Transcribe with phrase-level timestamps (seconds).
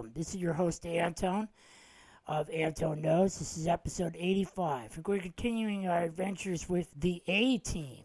[0.00, 0.12] Welcome.
[0.16, 1.46] This is your host, Anton
[2.26, 3.38] of Anton Knows.
[3.38, 4.98] This is episode 85.
[5.04, 8.04] We're continuing our adventures with the A Team.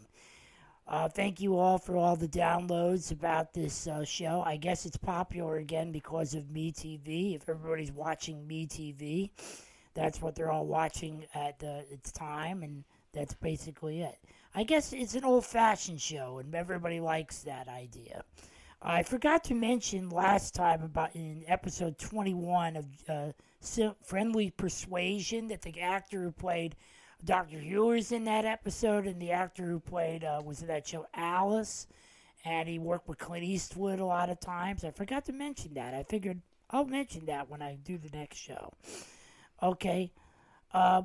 [0.90, 4.44] Uh, thank you all for all the downloads about this uh, show.
[4.46, 7.34] I guess it's popular again because of MeTV.
[7.38, 9.30] If everybody's watching MeTV,
[9.94, 14.18] that's what they're all watching at the its time, and that's basically it.
[14.54, 18.26] I guess it's an old fashioned show, and everybody likes that idea.
[18.88, 25.64] I forgot to mention last time about in episode 21 of uh, Friendly Persuasion that
[25.64, 26.76] the actor who played
[27.24, 27.58] Dr.
[27.58, 31.88] Hewers in that episode, and the actor who played uh, was in that show Alice,
[32.44, 34.84] and he worked with Clint Eastwood a lot of times.
[34.84, 35.96] I forgot to mention that.
[35.96, 38.72] I figured I'll mention that when I do the next show.
[39.64, 40.12] Okay,
[40.76, 41.02] uh,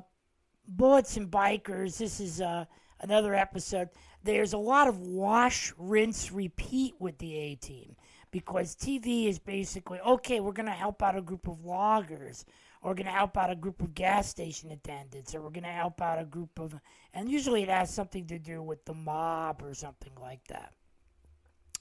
[0.67, 1.97] Bullets and Bikers.
[1.97, 2.65] This is uh,
[3.01, 3.89] another episode.
[4.23, 7.95] There's a lot of wash, rinse, repeat with the A team
[8.31, 10.39] because TV is basically okay.
[10.39, 12.45] We're going to help out a group of loggers
[12.81, 15.63] or we're going to help out a group of gas station attendants, or we're going
[15.63, 16.75] to help out a group of,
[17.13, 20.73] and usually it has something to do with the mob or something like that.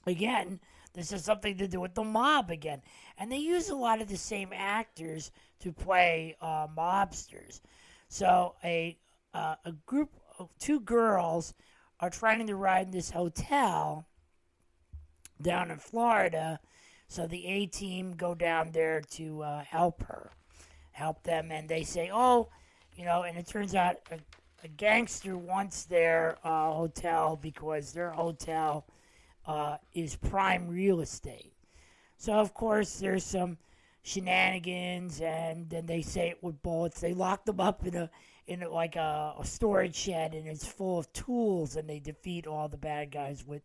[0.06, 0.60] Again,
[0.92, 2.82] this has something to do with the mob again.
[3.16, 7.60] And they use a lot of the same actors to play uh, mobsters.
[8.08, 8.98] So a,
[9.32, 10.19] uh, a group
[10.59, 11.55] two girls
[12.01, 14.06] are trying to ride in this hotel
[15.41, 16.61] down in Florida.
[17.09, 20.31] So the A team go down there to uh, help her
[20.93, 22.49] help them, and they say, "Oh,
[22.97, 24.19] you know," and it turns out a,
[24.65, 28.87] a gangster wants their uh, hotel because their hotel
[29.47, 31.53] uh, is prime real estate.
[32.17, 33.59] So of course there's some
[34.03, 37.00] shenanigans, and then they say it with bullets.
[37.00, 38.11] They lock them up in a
[38.50, 42.69] in like a, a storage shed, and it's full of tools, and they defeat all
[42.69, 43.62] the bad guys with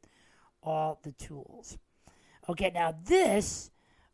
[0.61, 1.77] all the tools.
[2.47, 3.71] Okay, now this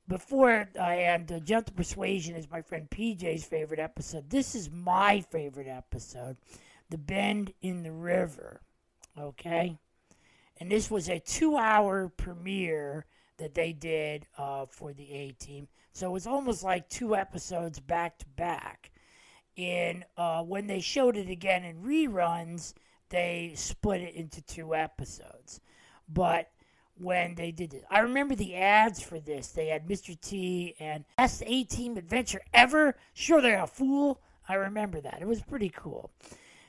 [0.07, 4.29] before I and uh, Gentle Persuasion is my friend PJ's favorite episode.
[4.29, 6.37] This is my favorite episode,
[6.89, 8.61] The Bend in the River.
[9.19, 9.77] Okay?
[10.59, 13.05] And this was a two hour premiere
[13.37, 15.67] that they did uh, for the A team.
[15.91, 18.91] So it was almost like two episodes back to back.
[19.57, 22.73] And uh, when they showed it again in reruns,
[23.09, 25.59] they split it into two episodes.
[26.07, 26.49] But
[27.01, 27.83] when they did it.
[27.89, 29.49] I remember the ads for this.
[29.49, 30.19] They had Mr.
[30.19, 32.95] T and best A team adventure ever.
[33.13, 34.21] Sure, they're a fool.
[34.47, 35.19] I remember that.
[35.21, 36.11] It was pretty cool.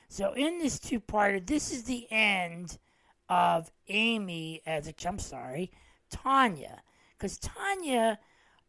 [0.09, 2.77] So in this two-parter, this is the end
[3.29, 4.93] of Amy as a.
[5.07, 5.71] I'm sorry,
[6.09, 6.81] Tanya,
[7.17, 8.19] because Tanya.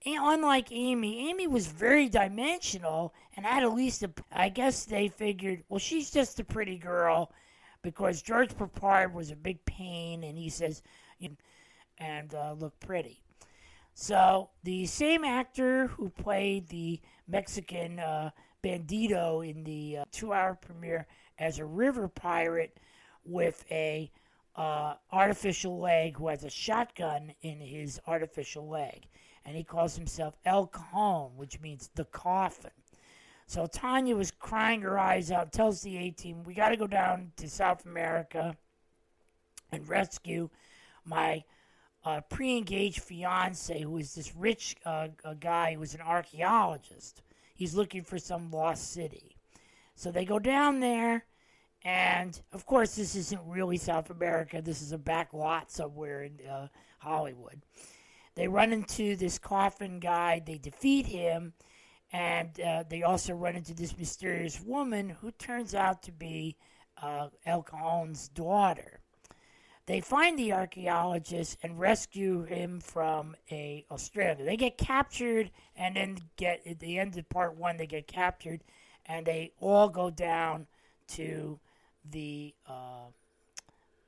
[0.07, 4.11] Unlike Amy, Amy was very dimensional and had at least a.
[4.33, 7.33] I guess they figured, well, she's just a pretty girl,
[7.83, 10.83] because George Peppard was a big pain, and he says,
[11.19, 11.31] you
[11.99, 13.23] and uh, look pretty.
[13.95, 18.31] So the same actor who played the Mexican uh,
[18.63, 21.07] bandito in the uh, two-hour premiere
[21.39, 22.79] as a river pirate
[23.25, 24.11] with a
[24.57, 29.07] uh, artificial leg, who has a shotgun in his artificial leg,
[29.45, 32.71] and he calls himself El Cajon, which means the coffin.
[33.47, 36.87] So Tanya was crying her eyes out, tells the A team, "We got to go
[36.87, 38.57] down to South America
[39.73, 40.51] and rescue
[41.05, 41.45] my."
[42.05, 45.09] uh, pre-engaged fiance who is this rich uh,
[45.41, 47.23] guy who is an archaeologist.
[47.55, 49.37] He's looking for some lost city.
[49.95, 51.25] So they go down there,
[51.83, 54.61] and of course, this isn't really South America.
[54.61, 56.69] This is a back lot somewhere in uh,
[56.99, 57.63] Hollywood.
[58.35, 60.43] They run into this coffin guy.
[60.45, 61.53] They defeat him,
[62.13, 66.57] and uh, they also run into this mysterious woman who turns out to be
[67.01, 69.01] uh, El Cajon's daughter.
[69.87, 74.45] They find the archaeologist and rescue him from a Australia.
[74.45, 77.77] They get captured and then get at the end of part one.
[77.77, 78.65] They get captured
[79.05, 80.67] and they all go down
[81.09, 81.61] to
[82.11, 83.11] the uh,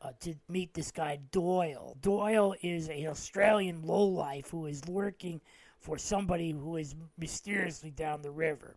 [0.02, 1.96] uh, to meet this guy Doyle.
[2.00, 5.40] Doyle is an Australian lowlife who is working
[5.78, 8.76] for somebody who is mysteriously down the river.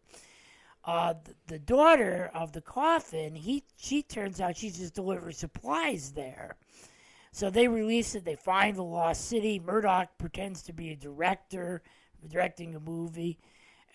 [0.86, 6.12] Uh, the, the daughter of the coffin, he she turns out she just delivers supplies
[6.12, 6.56] there.
[7.32, 8.26] So they release it.
[8.26, 9.60] They find the lost city.
[9.60, 11.84] Murdock pretends to be a director,
[12.28, 13.38] directing a movie,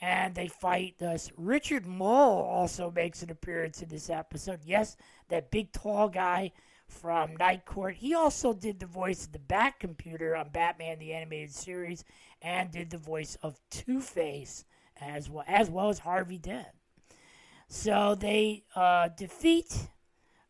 [0.00, 0.94] and they fight.
[1.37, 4.61] Richard Moll also makes an appearance in this episode.
[4.65, 4.97] Yes,
[5.29, 6.53] that big tall guy
[7.00, 7.96] from Night Court.
[7.96, 12.05] He also did the voice of the Bat Computer on Batman the Animated Series,
[12.41, 14.64] and did the voice of Two Face
[15.00, 16.69] as well as well as Harvey Dent.
[17.69, 19.88] So they uh, defeat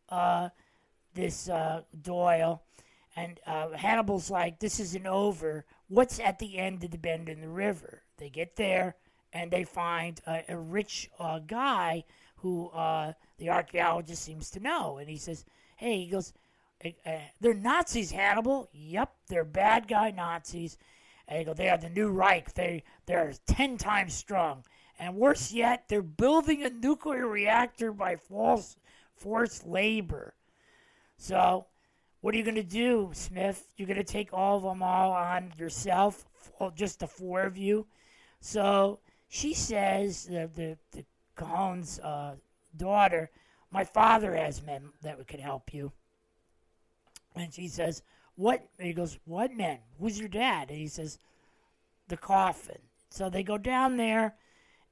[0.09, 0.49] uh,
[1.13, 2.61] this uh, Doyle
[3.15, 5.65] And uh, Hannibal's like, this isn't over.
[5.87, 8.03] What's at the end of the bend in the river?
[8.17, 8.95] They get there
[9.31, 12.03] and they find a, rich uh, guy
[12.37, 14.97] who uh, the archaeologist seems to know.
[14.97, 15.45] And he says,
[15.75, 16.33] hey, he goes,
[16.83, 18.69] uh, they're Nazis, Hannibal.
[18.73, 20.77] Yep, they're bad guy Nazis.
[21.27, 22.53] And they go, they are the new Reich.
[22.53, 24.63] They, they're 10 times strong.
[24.99, 28.77] And worse yet, they're building a nuclear reactor by false
[29.15, 30.33] forced labor.
[31.17, 31.65] So,
[32.21, 33.67] what are you going to do, Smith?
[33.77, 36.25] You're going to take all of them all on yourself,
[36.75, 37.85] just the four of you.
[38.39, 41.05] So she says, the the, the
[41.37, 42.35] Cajon's uh,
[42.77, 43.29] daughter,
[43.75, 45.91] my father has men that could help you.
[47.35, 48.03] And she says,
[48.37, 48.65] what?
[48.79, 49.79] And he goes, what men?
[49.99, 50.69] Who's your dad?
[50.69, 51.19] And he says,
[52.07, 52.77] the coffin.
[53.09, 54.35] So they go down there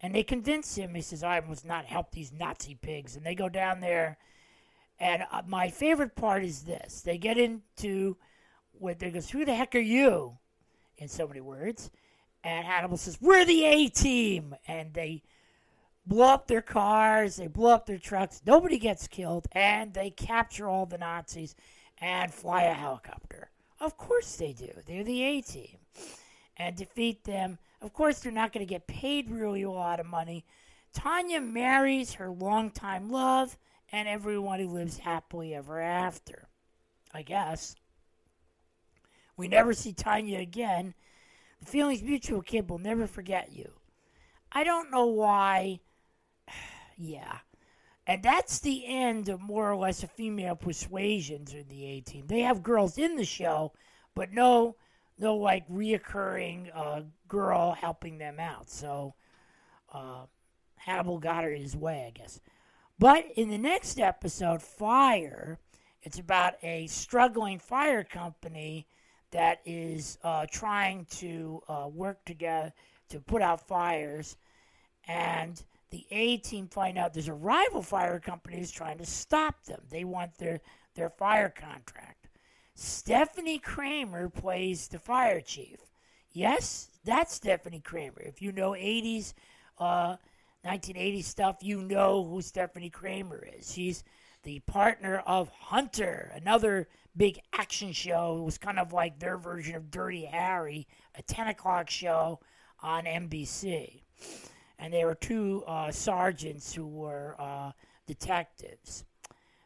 [0.01, 0.95] and they convince him.
[0.95, 3.15] He says, I must not help these Nazi pigs.
[3.15, 4.17] And they go down there.
[4.99, 8.17] And uh, my favorite part is this they get into
[8.73, 10.37] what they goes, Who the heck are you?
[10.97, 11.89] In so many words.
[12.43, 14.57] And Hannibal says, We're the A team.
[14.67, 15.23] And they
[16.05, 18.41] blow up their cars, they blow up their trucks.
[18.45, 19.47] Nobody gets killed.
[19.51, 21.55] And they capture all the Nazis
[21.99, 23.49] and fly a helicopter.
[23.79, 24.69] Of course they do.
[24.85, 25.77] They're the A team.
[26.57, 27.57] And defeat them.
[27.81, 30.45] Of course, they're not going to get paid really a lot of money.
[30.93, 33.57] Tanya marries her longtime love,
[33.91, 36.47] and everyone who lives happily ever after.
[37.13, 37.75] I guess.
[39.35, 40.93] We never see Tanya again.
[41.59, 43.71] The feelings mutual kid will never forget you.
[44.51, 45.79] I don't know why.
[46.97, 47.37] Yeah.
[48.05, 52.27] And that's the end of more or less a female persuasions in the A team.
[52.27, 53.71] They have girls in the show,
[54.13, 54.75] but no,
[55.17, 58.69] no like reoccurring uh, girl helping them out.
[58.69, 59.13] So
[59.93, 60.25] uh,
[60.75, 62.41] Hannibal got her his way, I guess.
[62.99, 65.59] But in the next episode, Fire,
[66.03, 68.85] it's about a struggling fire company
[69.31, 72.73] that is uh, trying to uh, work together
[73.09, 74.35] to put out fires.
[75.07, 75.61] And
[75.93, 79.79] the A team find out there's a rival fire company who's trying to stop them.
[79.91, 80.59] They want their,
[80.95, 82.29] their fire contract.
[82.75, 85.77] Stepfanie Kramer plays the fire chief.
[86.31, 88.21] Yes, that's Stepfanie Kramer.
[88.21, 89.35] If you know 80s,
[89.77, 90.15] uh,
[90.65, 93.71] 1980s stuff, you know who Stepfanie Kramer is.
[93.71, 94.03] She's
[94.41, 98.39] the partner of Hunter, another big action show.
[98.39, 102.39] It was kind of like their version of Dirty Harry, a 10 o'clock show
[102.81, 104.01] on NBC
[104.83, 107.71] and there were two uh, sergeants who were uh,
[108.05, 109.05] detectives.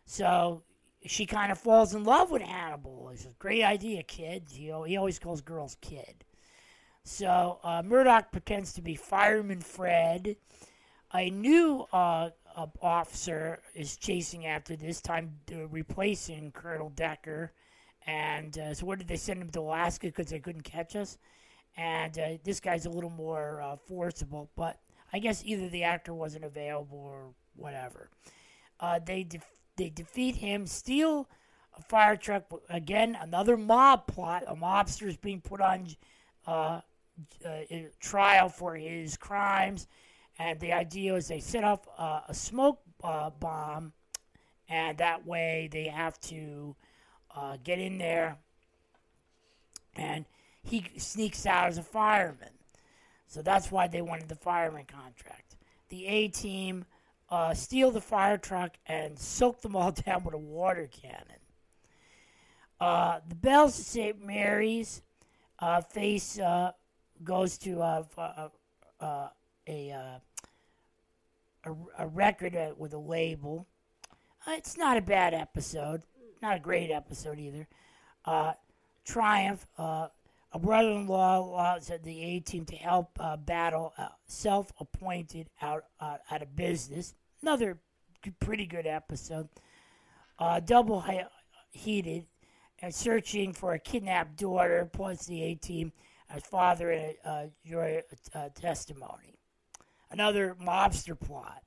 [0.06, 0.62] So
[1.08, 3.10] she kind of falls in love with Hannibal.
[3.12, 4.44] It's a great idea, kid.
[4.52, 6.24] You know, he always calls girls kid.
[7.04, 10.36] So uh, Murdock pretends to be Fireman Fred.
[11.12, 12.30] A new uh,
[12.80, 15.40] officer is chasing after this time,
[15.72, 17.54] replacing Colonel Decker.
[18.06, 21.18] And uh, so, what did they send him to Alaska because they couldn't catch us?
[21.76, 24.80] And uh, this guy's a little more uh, forcible, but
[25.14, 28.10] I guess either the actor wasn't available or whatever.
[28.80, 29.42] Uh, they de-
[29.76, 31.30] they defeat him, steal
[31.78, 32.44] a fire truck.
[32.70, 34.44] Again, another mob plot.
[34.48, 35.88] A mobster is being put on
[36.46, 36.82] uh,
[37.46, 37.60] uh,
[38.00, 39.88] trial for his crimes,
[40.40, 43.94] and the idea is they set off uh, a smoke uh, bomb,
[44.70, 46.76] and that way they have to
[47.36, 48.38] uh, get in there,
[49.96, 50.26] and
[50.64, 52.57] he sneaks out as a fireman.
[53.27, 55.55] So that's why they wanted the fireman contract.
[55.89, 56.86] The A team
[57.29, 61.39] uh, steal the fire truck and soak them all down with a water cannon.
[62.79, 64.24] Uh, the Bells of St.
[64.25, 65.01] Mary's
[65.60, 66.72] uh, face uh,
[67.24, 68.50] goes to uh, uh,
[69.67, 70.22] a, a,
[71.98, 73.65] a, record with a label.
[74.48, 76.03] it's not a bad episode,
[76.41, 77.67] not a great episode either.
[79.05, 79.65] Triumph
[80.54, 86.42] a brother-in-law allows the A team to help uh, battle uh, self-appointed out uh, out
[86.42, 87.16] of business.
[87.42, 87.77] Another
[88.39, 89.48] pretty good episode.
[90.39, 91.04] Uh, double
[91.72, 92.25] heated
[92.80, 95.92] and searching for a kidnapped daughter, plus the A team
[96.30, 98.01] as father and uh, your
[98.34, 99.36] uh, testimony.
[100.12, 101.63] Another mobster plot.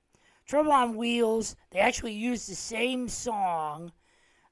[0.46, 1.56] Trouble on Wheels.
[1.70, 3.92] They actually used the same song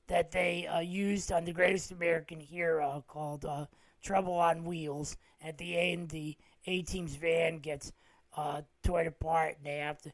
[0.06, 3.66] that they uh, used on The Greatest American Hero called uh,
[4.02, 5.16] Trouble on Wheels.
[5.42, 6.36] At the end, the
[6.66, 7.92] A team's van gets
[8.36, 10.12] uh, torn apart, and they have to.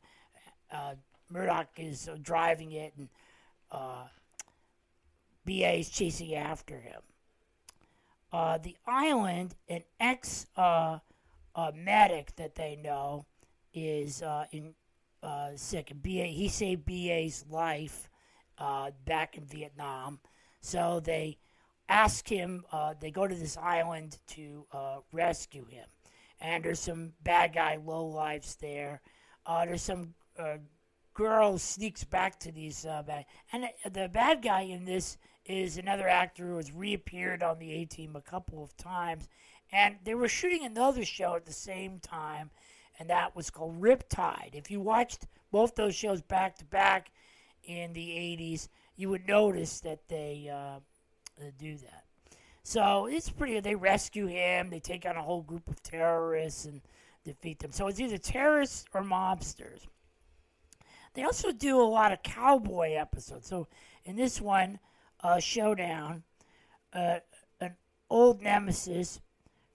[0.71, 0.95] Uh,
[1.31, 3.09] Murdock is uh, driving it, and
[3.71, 4.05] uh,
[5.45, 7.01] BA is chasing after him.
[8.33, 10.99] Uh, the island, an ex uh,
[11.55, 13.25] uh, medic that they know
[13.73, 14.75] is uh, in
[15.23, 15.93] uh, sick.
[16.03, 18.09] BA, he saved BA's life
[19.05, 20.19] back in Vietnam,
[20.61, 21.39] so they
[21.89, 22.65] ask him.
[22.73, 25.87] Uh, they go to this island to uh, rescue him,
[26.41, 29.01] and there's some bad guy low lives there.
[29.47, 30.57] Uh, there's some uh,
[31.13, 36.09] girl sneaks back to these uh, bad, and the bad guy in this is another
[36.09, 39.29] actor who has reappeared on the A Team a couple of times,
[39.73, 42.51] and they were shooting another show at the same time,
[42.99, 44.55] and that was called Riptide.
[44.55, 47.11] If you watched both those shows back to back
[47.65, 50.51] in the '80s, you would notice that they
[51.41, 52.05] uh, do that.
[52.63, 53.61] So it's pretty.
[53.61, 54.71] They rescue him.
[54.71, 56.81] They take on a whole group of terrorists and
[57.25, 57.73] defeat them.
[57.73, 59.81] So it's either terrorists or mobsters.
[61.15, 63.47] They also do a lot of cowboy episodes.
[63.47, 63.69] So
[64.05, 64.79] in this one,
[65.23, 66.23] uh, Showdown,
[66.93, 67.21] uh,
[67.61, 67.77] an
[68.11, 69.21] old nemesis,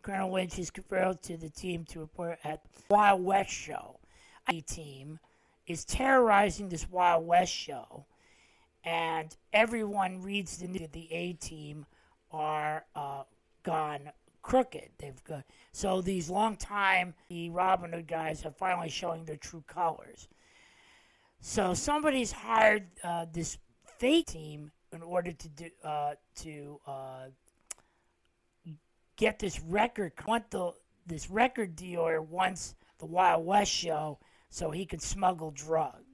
[0.01, 3.99] Colonel Lynch, is referred to the team to report at Wild West show.
[4.49, 5.19] A team
[5.67, 8.05] is terrorizing this Wild West show,
[8.83, 11.85] and everyone reads the news that the A team
[12.31, 13.23] are uh,
[13.63, 14.89] gone crooked.
[14.97, 19.63] They've got so these long time the Robin Hood guys are finally showing their true
[19.67, 20.27] colors.
[21.41, 23.57] So somebody's hired uh, this
[23.97, 27.25] fake team in order to do uh, to uh,
[29.15, 30.13] get this record.
[30.25, 30.73] Want the
[31.05, 34.19] this record dealer wants the Wild West show
[34.49, 36.08] so he can smuggle drugs.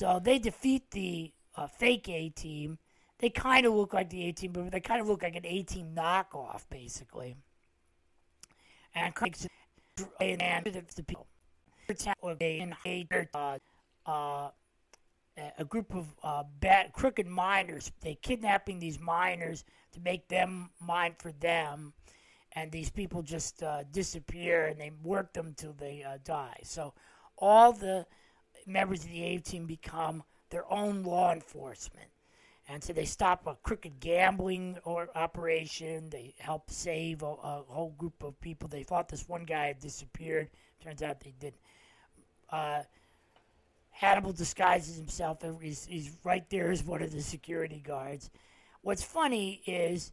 [0.00, 2.78] So they defeat the uh, fake A team.
[3.18, 5.44] They kind of look like the A team, but they kind of look like an
[5.44, 7.36] A team knockoff, basically.
[8.94, 11.26] And the, people
[14.06, 14.48] uh,
[15.58, 17.92] a group of uh, bad, crooked miners.
[18.00, 21.92] They kidnapping these miners to make them mine for them,
[22.52, 26.60] and these people just uh, disappear and they work them till they uh, die.
[26.62, 26.94] So
[27.36, 28.06] all the
[28.72, 32.08] members of the A team become their own law enforcement.
[32.68, 36.08] And so they stop a crooked gambling or operation.
[36.08, 38.68] They help save a, a whole group of people.
[38.68, 40.50] They thought this one guy had disappeared.
[40.82, 41.60] Turns out they didn't.
[42.48, 42.82] Uh,
[43.90, 48.30] Hannibal disguises himself he's, he's right there as one of the security guards.
[48.82, 50.12] What's funny is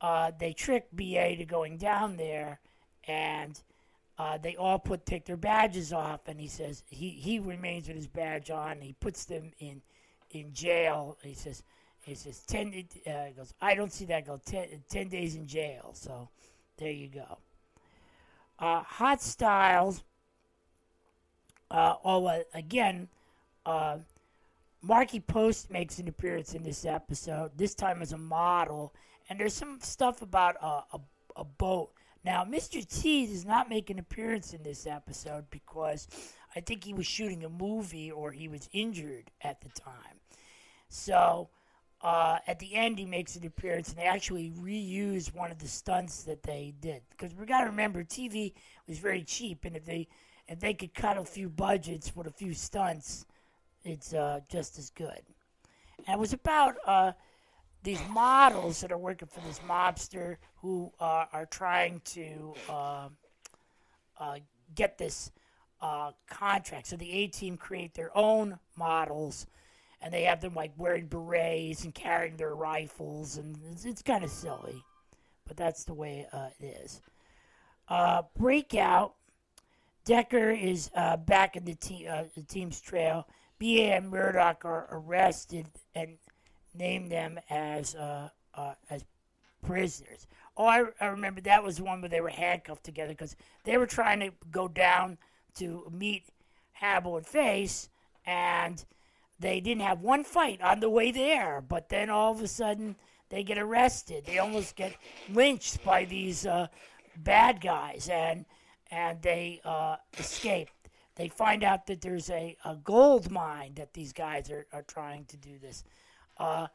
[0.00, 2.60] uh, they trick BA to going down there,
[3.06, 3.60] and
[4.18, 7.96] uh, they all put take their badges off, and he says he, he remains with
[7.96, 8.80] his badge on.
[8.80, 9.82] he puts them in
[10.30, 11.18] in jail.
[11.22, 11.62] He says
[12.02, 12.84] he says ten.
[13.06, 15.90] Uh, goes I don't see that go 10, 10 days in jail.
[15.92, 16.28] So
[16.78, 17.38] there you go.
[18.58, 20.02] Uh, Hot Styles.
[21.70, 23.08] Uh, oh, again,
[23.66, 23.98] uh,
[24.82, 28.94] Markie Post makes an appearance in this episode, this time as a model,
[29.28, 31.00] and there's some stuff about a,
[31.36, 31.90] a boat.
[32.26, 32.84] Now, Mr.
[32.84, 36.08] T does not make an appearance in this episode because
[36.56, 40.18] I think he was shooting a movie or he was injured at the time.
[40.88, 41.50] So,
[42.02, 45.68] uh, at the end, he makes an appearance, and they actually reuse one of the
[45.68, 47.02] stunts that they did.
[47.10, 48.54] Because we got to remember, TV
[48.88, 50.08] was very cheap, and if they
[50.48, 53.24] if they could cut a few budgets with a few stunts,
[53.84, 55.20] it's uh, just as good.
[56.06, 57.12] And it was about uh,
[57.86, 63.08] these models that are working for this mobster who uh, are trying to uh,
[64.18, 64.38] uh,
[64.74, 65.30] get this
[65.80, 66.88] uh, contract.
[66.88, 69.46] So the A team create their own models,
[70.02, 74.24] and they have them like wearing berets and carrying their rifles, and it's, it's kind
[74.24, 74.82] of silly,
[75.46, 76.26] but that's the way
[76.60, 77.00] it is.
[78.36, 79.14] Breakout.
[80.04, 80.90] Decker is
[81.26, 81.74] back in the,
[82.34, 83.26] the team's trail
[83.58, 86.18] BA and Murdock are arrested and
[86.76, 89.04] name them as uh, uh, as
[89.64, 90.26] prisoners.
[90.56, 93.86] Oh, I, I remember that was one where they were handcuffed together because they were
[93.86, 95.18] trying to go down
[95.56, 96.24] to meet
[96.72, 97.88] Hannibal and Face,
[98.24, 98.84] and
[99.38, 101.60] they didn't have one fight on the way there.
[101.60, 102.96] But then all of a sudden,
[103.28, 104.24] they get arrested.
[104.26, 104.94] They almost get
[105.30, 106.68] lynched by these uh,
[107.16, 108.46] bad guys, and
[108.90, 110.70] and they uh, escape
[111.16, 115.24] they find out that there's a, a gold mine that these guys are, are trying
[115.26, 115.82] to do this.
[116.38, 116.66] Uh,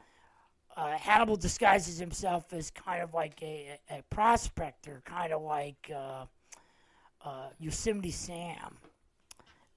[0.76, 6.24] uh, Hannibal disguises himself as kind of like a, a prospector, kind of like uh,
[7.24, 8.78] uh Yosemite Sam.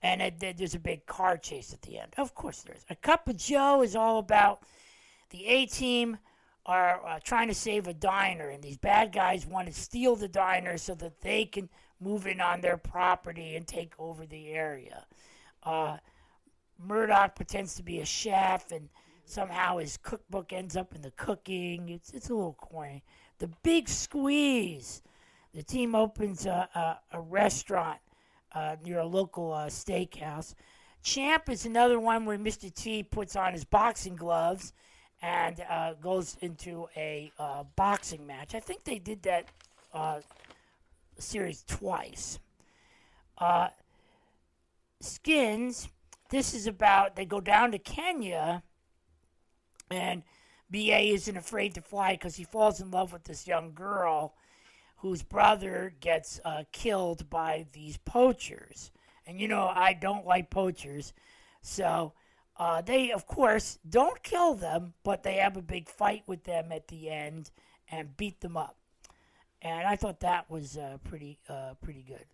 [0.01, 2.13] And it, there's a big car chase at the end.
[2.17, 2.85] Of course, there is.
[2.89, 4.61] A Cup of Joe is all about
[5.31, 6.17] the A team
[6.65, 10.27] are uh, trying to save a diner, and these bad guys want to steal the
[10.27, 15.05] diner so that they can move in on their property and take over the area.
[15.63, 15.97] Uh,
[16.79, 18.89] Murdock pretends to be a chef, and
[19.25, 21.89] somehow his cookbook ends up in the cooking.
[21.89, 23.03] It's it's a little corny.
[23.39, 25.01] The big squeeze.
[25.53, 27.99] The team opens a, a, a restaurant
[28.53, 30.53] uh, near a local uh, steakhouse.
[31.01, 32.73] Champ is another one where Mr.
[32.73, 34.73] T puts on his boxing gloves
[35.21, 38.53] and uh, goes into a uh, boxing match.
[38.53, 39.45] I think they did that
[39.93, 40.19] uh,
[41.17, 42.39] series twice.
[43.37, 43.69] Uh,
[44.99, 45.87] Skins,
[46.29, 48.63] this is about they go down to Kenya,
[49.89, 50.23] and
[50.69, 54.33] BA isn't afraid to fly because he falls in love with this young girl
[54.97, 58.91] whose brother gets uh, killed by these poachers.
[59.27, 61.13] And you know, I don't like poachers.
[61.61, 62.13] So
[62.57, 66.71] uh, they, of course, don't kill them, but they have a big fight with them
[66.71, 67.51] at the end
[67.91, 68.77] and beat them up.
[69.61, 72.25] And I thought that was uh, pretty, uh, pretty good.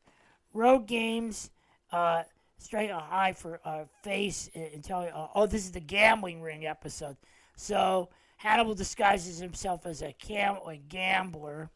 [0.54, 1.50] Road games,
[1.92, 2.24] uh,
[2.58, 7.18] straight a high for uh, face uh, oh, this is the gambling ring episode.
[7.56, 11.70] So Hannibal disguises himself as a cam a gambler,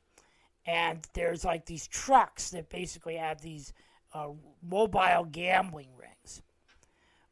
[0.65, 3.73] and there's like these trucks that basically have these
[4.13, 4.29] uh,
[4.63, 6.41] mobile gambling rings.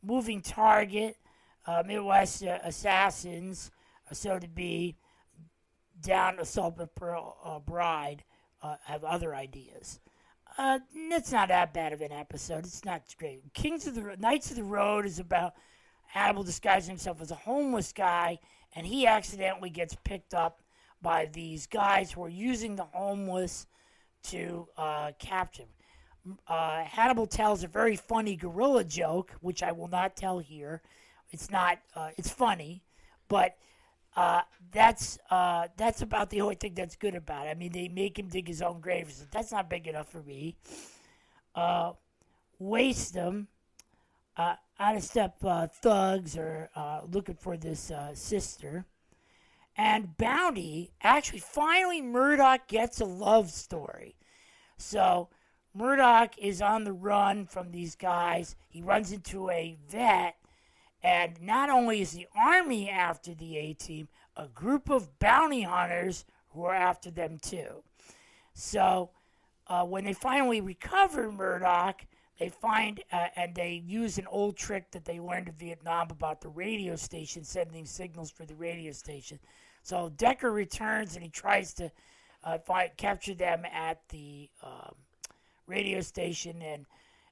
[0.04, 1.18] Moving target,
[1.66, 3.72] uh, Midwest uh, assassins,
[4.12, 4.96] uh, so to be,
[6.02, 8.24] down assault the Pearl uh, Bride,
[8.62, 10.00] uh, have other ideas.
[10.58, 12.66] Uh, it's not that bad of an episode.
[12.66, 13.42] It's not great.
[13.54, 15.54] Kings of the Knights of the Road is about
[16.14, 18.38] Hannibal disguises himself as a homeless guy,
[18.76, 20.62] and he accidentally gets picked up
[21.02, 23.66] by these guys who are using the homeless
[24.26, 26.38] to uh, capture him.
[26.48, 30.84] Uh, Hannibal tells a very funny gorilla joke, which I will not tell here.
[31.32, 31.80] It's not.
[31.96, 32.84] Uh, it's funny,
[33.28, 33.58] but
[34.16, 37.50] uh, that's uh, that's about the only thing that's good about it.
[37.50, 39.12] I mean, they make him dig his own grave.
[39.12, 40.58] So that's not big enough for me.
[41.56, 41.94] Uh,
[42.60, 43.48] waste them.
[44.36, 48.86] Uh, out of step uh, thugs are uh, looking for this uh, sister.
[49.76, 54.16] And Bounty, actually, finally, Murdock gets a love story.
[54.78, 55.30] So
[55.74, 58.56] Murdock is on the run from these guys.
[58.70, 60.36] He runs into a vet
[61.04, 66.26] and not only is the Army after the A team, a group of bounty hunters
[66.50, 67.84] who are after them too.
[68.54, 69.10] So
[69.68, 72.06] uh, when they finally recover Murdock,
[72.40, 76.42] they find uh, and they use an old trick that they learned in Vietnam about
[76.42, 79.40] the radio station sending signals for the radio station.
[79.84, 81.92] So Decker returns and he tries to
[82.44, 84.96] uh, find, capture them at the um,
[85.68, 86.86] radio station, and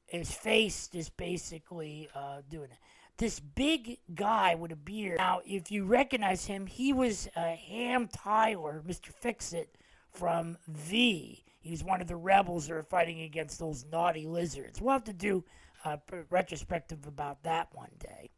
[0.07, 2.77] his face is basically uh, doing it
[3.21, 5.19] this big guy with a beard.
[5.19, 9.13] Now, if you recognize him, he was uh, Ham Tyler, Mr.
[9.13, 9.75] Fixit
[10.09, 11.43] from V.
[11.61, 14.81] He was one of the rebels that are fighting against those naughty lizards.
[14.81, 15.43] We'll have to do
[15.85, 18.29] a retrospective about that one day.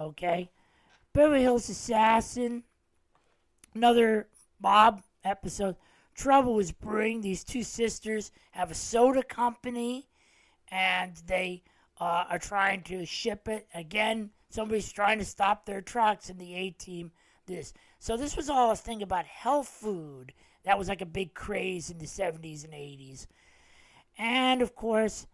[0.00, 0.50] Okay?
[1.12, 2.64] Beverly Hills Assassin,
[3.74, 4.28] another
[4.60, 5.76] Bob episode.
[6.14, 7.20] Trouble is brewing.
[7.20, 10.08] These two sisters have a soda company,
[10.68, 11.62] and they
[12.00, 13.66] uh, are trying to ship it.
[13.74, 17.12] Again, somebody's trying to stop their trucks, and the A team
[17.46, 17.72] this.
[17.98, 20.32] So this was all a thing about health food.
[20.66, 23.28] That was like a big craze in the 70s and 80s.
[24.18, 25.28] And of course,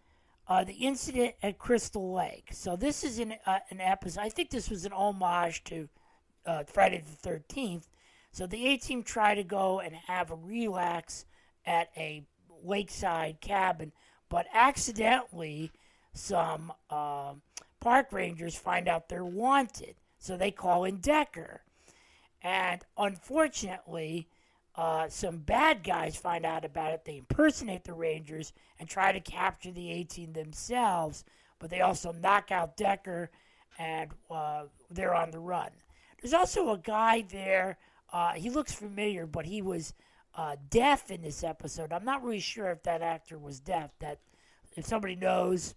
[0.47, 2.51] uh, the incident at Crystal Lake.
[2.53, 4.21] So this is an, uh, an episode.
[4.21, 5.89] I think this was an homage to
[6.45, 7.85] uh, Friday the 13th.
[8.31, 11.25] So the A team tried to go and have a relax
[11.65, 12.25] at a
[12.63, 13.93] lakeside cabin,
[14.29, 15.73] but accidentally
[16.13, 17.33] some uh,
[17.81, 19.95] park rangers find out they're wanted.
[20.19, 21.63] So they call in Decker.
[22.43, 24.29] And unfortunately,
[24.75, 27.05] uh, some bad guys find out about it.
[27.05, 31.25] They impersonate the Rangers and try to capture the 18 themselves,
[31.59, 33.31] but they also knock out Decker
[33.79, 35.71] and uh, they're on the run.
[36.21, 37.79] There's also a guy there.
[38.13, 39.93] Uh, he looks familiar, but he was
[40.35, 41.93] uh, deaf in this episode.
[41.93, 43.91] I'm not really sure if that actor was deaf.
[43.99, 44.21] That
[44.77, 45.75] if somebody knows,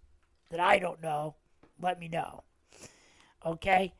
[0.52, 1.36] that I don't know,
[1.82, 2.44] let me know.
[3.46, 3.94] Okay?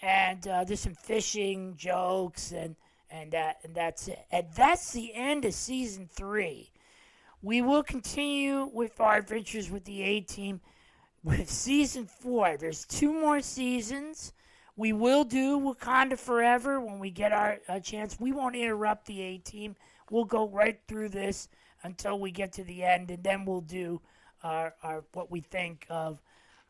[0.00, 2.76] And uh, there's some fishing jokes and
[3.10, 4.24] and that and that's it.
[4.30, 6.70] And that's the end of season three.
[7.42, 10.60] We will continue with our adventures with the A team
[11.22, 12.56] with season four.
[12.56, 14.32] There's two more seasons.
[14.76, 18.18] We will do Wakanda Forever when we get our uh, chance.
[18.20, 19.76] We won't interrupt the A team.
[20.10, 21.48] We'll go right through this
[21.82, 24.00] until we get to the end, and then we'll do
[24.42, 26.22] are, are what we think of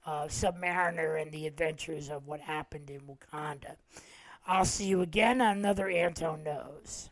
[0.06, 3.76] uh, Submariner and the adventures of what happened in Wakanda.
[4.50, 7.10] I'll see you again on another Anton Knows.